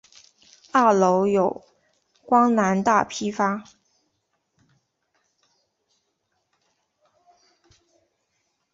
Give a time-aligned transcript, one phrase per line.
[0.71, 1.63] 二楼有
[2.25, 3.63] 光南大批发。